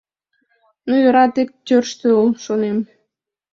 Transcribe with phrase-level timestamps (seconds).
[0.87, 2.77] «Ну, йӧра, тек тӧрштыл,— шонем.